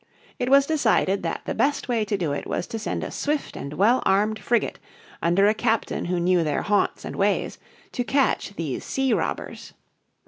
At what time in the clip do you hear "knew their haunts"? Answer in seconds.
6.19-7.05